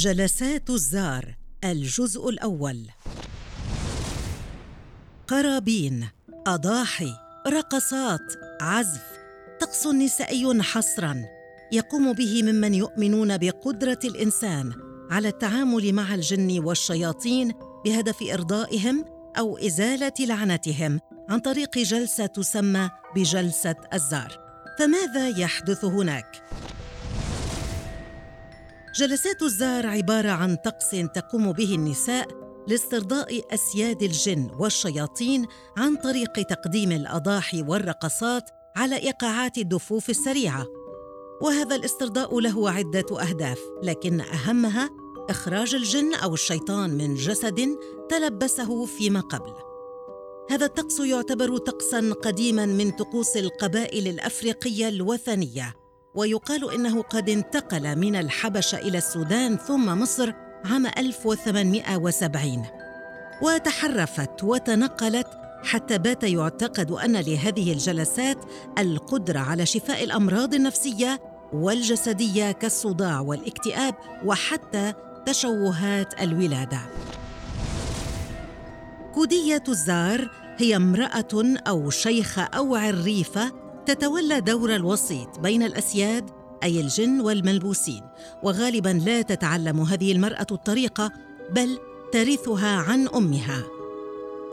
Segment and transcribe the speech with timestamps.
[0.00, 2.86] جلسات الزار الجزء الأول.
[5.28, 6.08] قرابين
[6.46, 7.12] أضاحي
[7.46, 8.20] رقصات
[8.60, 9.02] عزف.
[9.60, 11.24] طقس نسائي حصرا.
[11.72, 14.72] يقوم به ممن يؤمنون بقدرة الإنسان
[15.10, 17.52] على التعامل مع الجن والشياطين
[17.84, 19.04] بهدف إرضائهم
[19.38, 24.38] أو إزالة لعنتهم عن طريق جلسة تسمى بجلسة الزار.
[24.78, 26.59] فماذا يحدث هناك؟
[28.94, 32.28] جلسات الزار عبارة عن طقس تقوم به النساء
[32.68, 40.66] لاسترضاء أسياد الجن والشياطين عن طريق تقديم الاضاحي والرقصات على إيقاعات الدفوف السريعة.
[41.42, 44.90] وهذا الاسترضاء له عدة أهداف لكن أهمها
[45.30, 47.76] إخراج الجن أو الشيطان من جسد
[48.08, 49.54] تلبسه فيما قبل.
[50.50, 55.79] هذا الطقس يعتبر طقسا قديما من طقوس القبائل الأفريقية الوثنية.
[56.14, 60.32] ويقال إنه قد انتقل من الحبشة إلى السودان ثم مصر
[60.64, 62.66] عام 1870
[63.42, 65.26] وتحرفت وتنقلت
[65.64, 68.38] حتى بات يعتقد أن لهذه الجلسات
[68.78, 71.20] القدرة على شفاء الأمراض النفسية
[71.52, 73.94] والجسدية كالصداع والاكتئاب
[74.24, 74.92] وحتى
[75.26, 76.80] تشوهات الولادة.
[79.14, 86.30] كودية الزار هي امرأة أو شيخة أو عريفة تتولى دور الوسيط بين الأسياد
[86.62, 88.02] أي الجن والملبوسين
[88.42, 91.12] وغالبا لا تتعلم هذه المرأة الطريقة
[91.50, 91.78] بل
[92.12, 93.62] ترثها عن أمها.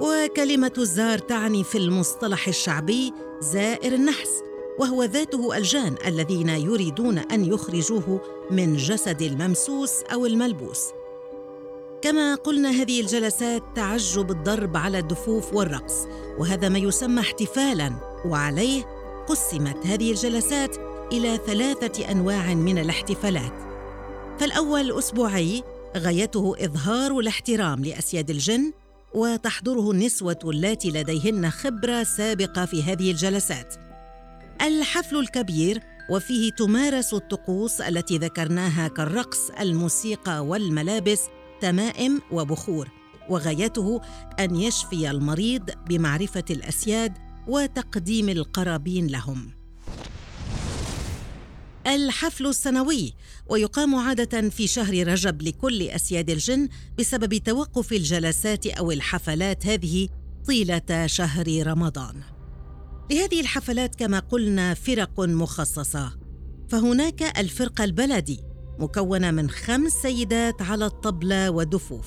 [0.00, 4.30] وكلمة الزار تعني في المصطلح الشعبي زائر النحس
[4.78, 10.80] وهو ذاته الجان الذين يريدون أن يخرجوه من جسد الممسوس أو الملبوس.
[12.02, 16.06] كما قلنا هذه الجلسات تعج بالضرب على الدفوف والرقص
[16.38, 17.92] وهذا ما يسمى احتفالا
[18.24, 18.95] وعليه
[19.28, 20.76] قسمت هذه الجلسات
[21.12, 23.52] إلى ثلاثة أنواع من الاحتفالات.
[24.38, 25.62] فالأول أسبوعي
[25.96, 28.72] غايته إظهار الاحترام لأسياد الجن
[29.14, 33.74] وتحضره النسوة اللاتي لديهن خبرة سابقة في هذه الجلسات.
[34.62, 41.20] الحفل الكبير وفيه تمارس الطقوس التي ذكرناها كالرقص الموسيقى والملابس
[41.60, 42.90] تمائم وبخور.
[43.28, 44.00] وغايته
[44.40, 49.50] أن يشفي المريض بمعرفة الأسياد وتقديم القرابين لهم.
[51.86, 53.14] الحفل السنوي
[53.48, 56.68] ويقام عادة في شهر رجب لكل أسياد الجن
[56.98, 60.08] بسبب توقف الجلسات أو الحفلات هذه
[60.46, 62.22] طيلة شهر رمضان.
[63.10, 66.26] لهذه الحفلات كما قلنا فرق مخصصة.
[66.68, 68.40] فهناك الفرقه البلدي
[68.78, 72.06] مكونة من خمس سيدات على الطبلة والدفوف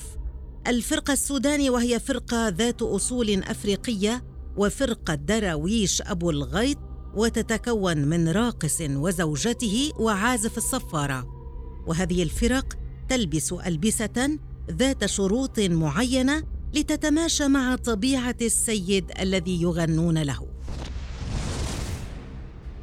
[0.66, 4.24] الفرقه السوداني وهي فرقة ذات أصول أفريقية
[4.56, 6.78] وفرقة دراويش أبو الغيط
[7.14, 11.26] وتتكون من راقص وزوجته وعازف الصفارة.
[11.86, 12.78] وهذه الفرق
[13.08, 14.38] تلبس ألبسة
[14.70, 16.42] ذات شروط معينة
[16.74, 20.48] لتتماشى مع طبيعة السيد الذي يغنون له.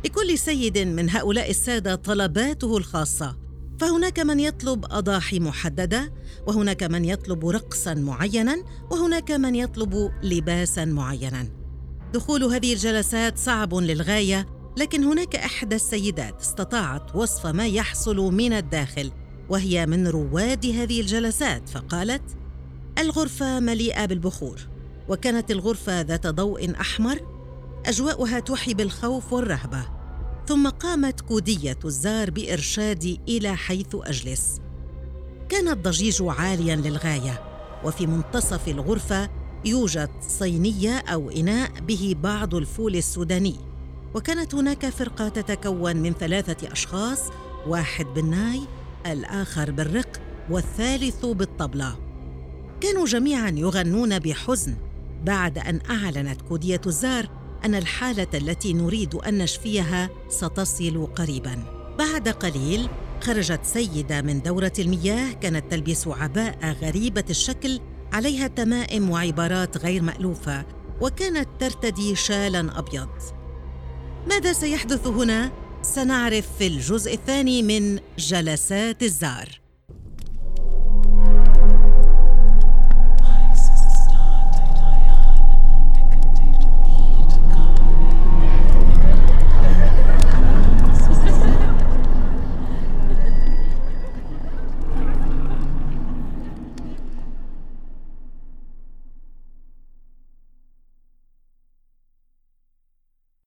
[0.06, 3.47] لكل سيد من هؤلاء السادة طلباته الخاصة.
[3.80, 6.14] فهناك من يطلب أضاحي محددة
[6.48, 11.50] وهناك من يطلب رقصا معينا وهناك من يطلب لباسا معينا.
[12.14, 19.12] دخول هذه الجلسات صعب للغاية لكن هناك إحدى السيدات استطاعت وصف ما يحصل من الداخل
[19.50, 22.24] وهي من رواد هذه الجلسات فقالت
[23.00, 24.60] الغرفة مليئة بالبخور
[25.10, 27.20] وكانت الغرفة ذات ضوء أحمر
[27.86, 29.97] أجواؤها توحي بالخوف والرهبة.
[30.48, 34.62] ثم قامت كودية الزار بارشادي إلى حيث أجلس.
[35.50, 37.42] كان الضجيج عاليا للغاية
[37.84, 39.30] وفي منتصف الغرفة
[39.66, 43.56] يوجد صينية أو إناء به بعض الفول السوداني.
[44.16, 47.20] وكانت هناك فرقة تتكون من ثلاثة أشخاص
[47.68, 48.62] واحد بالناي
[49.06, 51.98] الآخر بالرق والثالث بالطبلة.
[52.82, 54.76] كانوا جميعا يغنون بحزن
[55.24, 57.37] بعد أن أعلنت كودية الزار
[57.68, 61.64] أن الحالة التي نريد أن نشفيها ستصل قريبا.
[61.98, 62.90] بعد قليل
[63.22, 67.80] خرجت سيدة من دورة المياه كانت تلبس عباءة غريبة الشكل
[68.14, 70.66] عليها تمائم وعبارات غير مألوفة
[71.02, 73.10] وكانت ترتدي شالا أبيض.
[74.30, 79.67] ماذا سيحدث هنا؟ سنعرف في الجزء الثاني من جلسات الزار.